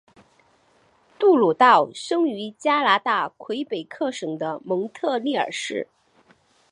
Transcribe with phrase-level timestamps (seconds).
[1.19, 5.89] 杜鲁道生于加拿大魁北克省的蒙特利尔市。